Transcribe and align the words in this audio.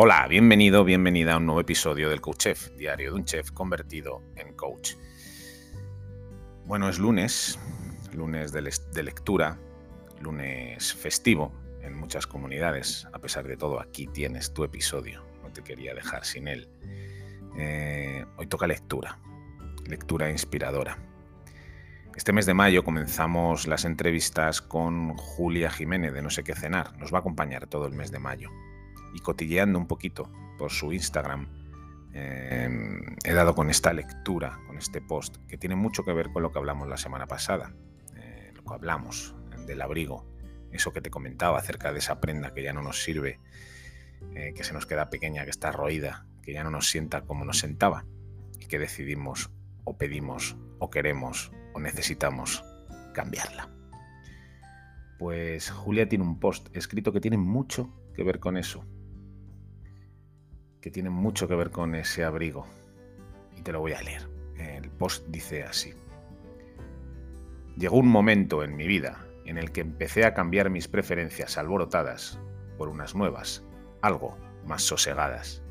Hola, 0.00 0.28
bienvenido, 0.28 0.84
bienvenida 0.84 1.34
a 1.34 1.38
un 1.38 1.46
nuevo 1.46 1.60
episodio 1.60 2.08
del 2.08 2.20
Coach 2.20 2.36
Chef, 2.36 2.70
diario 2.76 3.10
de 3.10 3.16
un 3.16 3.24
chef 3.24 3.50
convertido 3.50 4.22
en 4.36 4.54
coach. 4.54 4.92
Bueno, 6.66 6.88
es 6.88 7.00
lunes, 7.00 7.58
lunes 8.12 8.52
de, 8.52 8.62
lectura, 9.02 9.58
lunes 10.20 10.94
festivo 10.94 11.52
en 11.82 11.98
muchas 11.98 12.28
comunidades. 12.28 13.08
A 13.12 13.18
pesar 13.18 13.48
de 13.48 13.56
todo, 13.56 13.80
aquí 13.80 14.06
tienes 14.06 14.54
tu 14.54 14.62
episodio, 14.62 15.24
no 15.42 15.52
te 15.52 15.64
quería 15.64 15.94
dejar 15.94 16.24
sin 16.24 16.46
él. 16.46 16.68
Eh, 17.58 18.24
hoy 18.36 18.46
toca 18.46 18.68
lectura, 18.68 19.18
lectura 19.88 20.30
inspiradora. 20.30 20.96
Este 22.14 22.32
mes 22.32 22.46
de 22.46 22.54
mayo 22.54 22.84
comenzamos 22.84 23.66
las 23.66 23.84
entrevistas 23.84 24.62
con 24.62 25.16
Julia 25.16 25.72
Jiménez 25.72 26.12
de 26.12 26.22
No 26.22 26.30
sé 26.30 26.44
qué 26.44 26.54
cenar. 26.54 26.96
Nos 26.98 27.12
va 27.12 27.18
a 27.18 27.20
acompañar 27.20 27.66
todo 27.66 27.86
el 27.86 27.94
mes 27.94 28.12
de 28.12 28.20
mayo. 28.20 28.48
Y 29.14 29.20
cotilleando 29.20 29.78
un 29.78 29.86
poquito 29.86 30.30
por 30.58 30.70
su 30.70 30.92
Instagram, 30.92 31.48
em, 32.12 33.16
he 33.24 33.32
dado 33.32 33.54
con 33.54 33.70
esta 33.70 33.92
lectura, 33.92 34.60
con 34.66 34.78
este 34.78 35.00
post, 35.00 35.36
que 35.46 35.56
tiene 35.56 35.76
mucho 35.76 36.04
que 36.04 36.12
ver 36.12 36.30
con 36.30 36.42
lo 36.42 36.52
que 36.52 36.58
hablamos 36.58 36.88
la 36.88 36.96
semana 36.96 37.26
pasada, 37.26 37.72
eh, 38.16 38.52
lo 38.54 38.64
que 38.64 38.74
hablamos 38.74 39.34
del 39.66 39.82
abrigo, 39.82 40.26
eso 40.72 40.92
que 40.92 41.00
te 41.00 41.10
comentaba 41.10 41.58
acerca 41.58 41.92
de 41.92 41.98
esa 42.00 42.20
prenda 42.20 42.52
que 42.52 42.62
ya 42.62 42.72
no 42.72 42.82
nos 42.82 43.02
sirve, 43.02 43.40
eh, 44.34 44.52
que 44.54 44.64
se 44.64 44.72
nos 44.72 44.86
queda 44.86 45.10
pequeña, 45.10 45.44
que 45.44 45.50
está 45.50 45.72
roída, 45.72 46.26
que 46.42 46.52
ya 46.52 46.64
no 46.64 46.70
nos 46.70 46.90
sienta 46.90 47.22
como 47.22 47.44
nos 47.44 47.58
sentaba 47.58 48.04
y 48.58 48.66
que 48.66 48.78
decidimos 48.78 49.50
o 49.84 49.96
pedimos 49.96 50.56
o 50.78 50.90
queremos 50.90 51.52
o 51.74 51.80
necesitamos 51.80 52.64
cambiarla. 53.14 53.70
Pues 55.18 55.70
Julia 55.70 56.08
tiene 56.08 56.24
un 56.24 56.38
post 56.38 56.68
escrito 56.76 57.12
que 57.12 57.20
tiene 57.20 57.38
mucho 57.38 57.90
que 58.14 58.22
ver 58.22 58.38
con 58.38 58.56
eso, 58.56 58.84
que 60.80 60.90
tiene 60.90 61.10
mucho 61.10 61.48
que 61.48 61.54
ver 61.54 61.70
con 61.70 61.94
ese 61.94 62.24
abrigo 62.24 62.66
y 63.56 63.62
te 63.62 63.72
lo 63.72 63.80
voy 63.80 63.92
a 63.92 64.02
leer. 64.02 64.28
El 64.56 64.90
post 64.90 65.26
dice 65.28 65.62
así. 65.64 65.92
Llegó 67.76 67.98
un 67.98 68.08
momento 68.08 68.64
en 68.64 68.76
mi 68.76 68.86
vida 68.86 69.24
en 69.44 69.56
el 69.56 69.72
que 69.72 69.80
empecé 69.80 70.24
a 70.24 70.34
cambiar 70.34 70.68
mis 70.68 70.88
preferencias 70.88 71.56
alborotadas 71.56 72.38
por 72.76 72.88
unas 72.88 73.14
nuevas, 73.14 73.64
algo 74.02 74.36
más 74.66 74.82
sosegadas. 74.82 75.62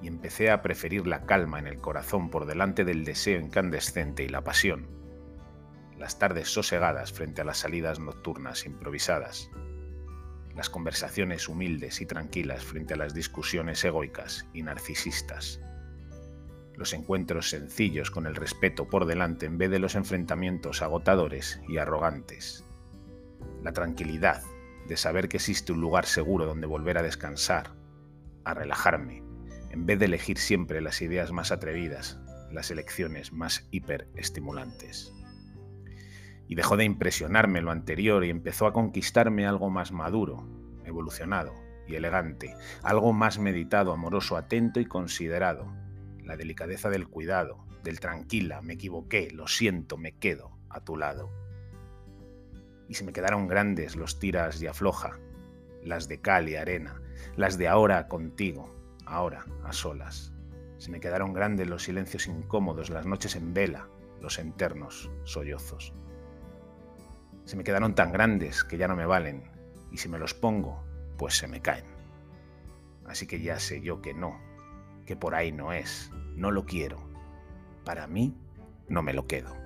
Y 0.00 0.08
empecé 0.08 0.50
a 0.50 0.62
preferir 0.62 1.06
la 1.06 1.24
calma 1.26 1.58
en 1.58 1.66
el 1.66 1.80
corazón 1.80 2.28
por 2.28 2.46
delante 2.46 2.84
del 2.84 3.04
deseo 3.04 3.38
incandescente 3.40 4.24
y 4.24 4.28
la 4.28 4.42
pasión. 4.42 4.88
Las 5.96 6.18
tardes 6.18 6.48
sosegadas 6.48 7.12
frente 7.12 7.42
a 7.42 7.44
las 7.44 7.58
salidas 7.58 8.00
nocturnas 8.00 8.66
improvisadas. 8.66 9.50
Las 10.54 10.68
conversaciones 10.68 11.48
humildes 11.48 12.00
y 12.00 12.06
tranquilas 12.06 12.64
frente 12.64 12.94
a 12.94 12.98
las 12.98 13.14
discusiones 13.14 13.84
egoicas 13.84 14.46
y 14.52 14.62
narcisistas. 14.62 15.60
Los 16.76 16.92
encuentros 16.92 17.50
sencillos 17.50 18.10
con 18.10 18.26
el 18.26 18.34
respeto 18.34 18.88
por 18.88 19.06
delante 19.06 19.46
en 19.46 19.58
vez 19.58 19.70
de 19.70 19.78
los 19.78 19.94
enfrentamientos 19.94 20.82
agotadores 20.82 21.60
y 21.68 21.78
arrogantes 21.78 22.64
la 23.62 23.72
tranquilidad 23.72 24.42
de 24.88 24.96
saber 24.96 25.28
que 25.28 25.36
existe 25.36 25.72
un 25.72 25.80
lugar 25.80 26.06
seguro 26.06 26.46
donde 26.46 26.66
volver 26.66 26.98
a 26.98 27.02
descansar, 27.02 27.70
a 28.44 28.54
relajarme, 28.54 29.22
en 29.70 29.86
vez 29.86 29.98
de 29.98 30.06
elegir 30.06 30.38
siempre 30.38 30.80
las 30.80 31.00
ideas 31.00 31.32
más 31.32 31.52
atrevidas, 31.52 32.18
las 32.50 32.70
elecciones 32.70 33.32
más 33.32 33.66
hiperestimulantes. 33.70 35.12
Y 36.52 36.54
dejó 36.54 36.76
de 36.76 36.84
impresionarme 36.84 37.62
lo 37.62 37.70
anterior 37.70 38.22
y 38.26 38.28
empezó 38.28 38.66
a 38.66 38.74
conquistarme 38.74 39.46
algo 39.46 39.70
más 39.70 39.90
maduro, 39.90 40.46
evolucionado 40.84 41.54
y 41.88 41.94
elegante, 41.94 42.54
algo 42.82 43.14
más 43.14 43.38
meditado, 43.38 43.90
amoroso, 43.90 44.36
atento 44.36 44.78
y 44.78 44.84
considerado, 44.84 45.72
la 46.22 46.36
delicadeza 46.36 46.90
del 46.90 47.08
cuidado, 47.08 47.64
del 47.82 48.00
tranquila, 48.00 48.60
me 48.60 48.74
equivoqué, 48.74 49.30
lo 49.30 49.48
siento, 49.48 49.96
me 49.96 50.12
quedo 50.12 50.58
a 50.68 50.84
tu 50.84 50.98
lado 50.98 51.30
y 52.86 52.96
se 52.96 53.04
me 53.04 53.14
quedaron 53.14 53.46
grandes 53.48 53.96
los 53.96 54.18
tiras 54.18 54.60
y 54.60 54.66
afloja, 54.66 55.18
las 55.82 56.06
de 56.06 56.20
cal 56.20 56.50
y 56.50 56.56
arena, 56.56 57.00
las 57.34 57.56
de 57.56 57.68
ahora 57.68 58.08
contigo, 58.08 58.76
ahora 59.06 59.46
a 59.64 59.72
solas. 59.72 60.34
Se 60.76 60.90
me 60.90 61.00
quedaron 61.00 61.32
grandes 61.32 61.66
los 61.66 61.84
silencios 61.84 62.26
incómodos, 62.26 62.90
las 62.90 63.06
noches 63.06 63.36
en 63.36 63.54
vela, 63.54 63.88
los 64.20 64.38
enternos 64.38 65.10
sollozos. 65.24 65.94
Se 67.44 67.56
me 67.56 67.64
quedaron 67.64 67.94
tan 67.94 68.12
grandes 68.12 68.64
que 68.64 68.78
ya 68.78 68.88
no 68.88 68.96
me 68.96 69.06
valen, 69.06 69.42
y 69.90 69.98
si 69.98 70.08
me 70.08 70.18
los 70.18 70.34
pongo, 70.34 70.82
pues 71.18 71.36
se 71.36 71.48
me 71.48 71.60
caen. 71.60 71.84
Así 73.06 73.26
que 73.26 73.40
ya 73.40 73.58
sé 73.58 73.80
yo 73.80 74.00
que 74.00 74.14
no, 74.14 74.40
que 75.06 75.16
por 75.16 75.34
ahí 75.34 75.52
no 75.52 75.72
es, 75.72 76.10
no 76.36 76.50
lo 76.50 76.64
quiero. 76.64 77.02
Para 77.84 78.06
mí, 78.06 78.34
no 78.88 79.02
me 79.02 79.12
lo 79.12 79.26
quedo. 79.26 79.56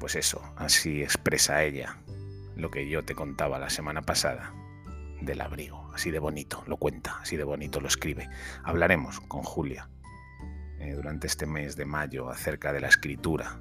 Pues 0.00 0.16
eso, 0.16 0.42
así 0.56 1.02
expresa 1.02 1.62
ella 1.62 1.98
lo 2.56 2.70
que 2.70 2.88
yo 2.88 3.04
te 3.04 3.14
contaba 3.14 3.58
la 3.58 3.70
semana 3.70 4.02
pasada 4.02 4.54
del 5.20 5.40
abrigo, 5.40 5.90
así 5.94 6.10
de 6.10 6.18
bonito, 6.18 6.62
lo 6.66 6.76
cuenta, 6.76 7.18
así 7.20 7.36
de 7.36 7.44
bonito 7.44 7.80
lo 7.80 7.88
escribe. 7.88 8.28
Hablaremos 8.64 9.20
con 9.20 9.42
Julia 9.42 9.88
eh, 10.78 10.92
durante 10.92 11.26
este 11.26 11.46
mes 11.46 11.76
de 11.76 11.86
mayo 11.86 12.28
acerca 12.28 12.72
de 12.72 12.80
la 12.80 12.88
escritura, 12.88 13.58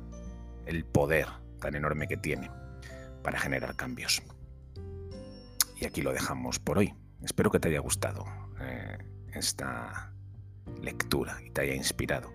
el 0.66 0.86
poder 0.86 1.28
tan 1.60 1.76
enorme 1.76 2.08
que 2.08 2.18
tiene 2.18 2.50
para 3.24 3.40
generar 3.40 3.76
cambios. 3.76 4.22
Y 5.78 5.86
aquí 5.86 6.02
lo 6.02 6.14
dejamos 6.14 6.60
por 6.60 6.78
hoy. 6.78 6.94
Espero 7.24 7.52
que 7.52 7.60
te 7.60 7.70
haya 7.70 7.80
gustado 7.80 8.26
eh, 8.62 8.98
esta 9.34 10.14
lectura 10.82 11.38
y 11.44 11.50
te 11.50 11.62
haya 11.62 11.76
inspirado. 11.76 12.32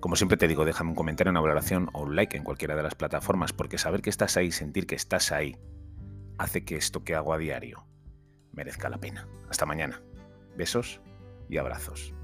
Como 0.00 0.16
siempre 0.16 0.36
te 0.36 0.48
digo, 0.48 0.64
déjame 0.64 0.90
un 0.90 0.96
comentario, 0.96 1.30
una 1.30 1.40
valoración 1.40 1.88
o 1.92 2.02
un 2.02 2.16
like 2.16 2.36
en 2.36 2.44
cualquiera 2.44 2.76
de 2.76 2.82
las 2.82 2.94
plataformas, 2.94 3.52
porque 3.52 3.78
saber 3.78 4.02
que 4.02 4.10
estás 4.10 4.36
ahí, 4.36 4.50
sentir 4.52 4.86
que 4.86 4.94
estás 4.94 5.32
ahí, 5.32 5.56
hace 6.38 6.64
que 6.64 6.76
esto 6.76 7.04
que 7.04 7.14
hago 7.14 7.32
a 7.32 7.38
diario 7.38 7.86
merezca 8.52 8.88
la 8.88 8.98
pena. 8.98 9.26
Hasta 9.48 9.66
mañana. 9.66 10.02
Besos 10.56 11.00
y 11.48 11.58
abrazos. 11.58 12.14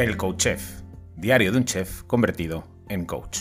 El 0.00 0.16
Coach 0.16 0.44
Chef, 0.44 0.80
diario 1.14 1.52
de 1.52 1.58
un 1.58 1.66
chef 1.66 2.04
convertido 2.04 2.64
en 2.88 3.04
coach. 3.04 3.40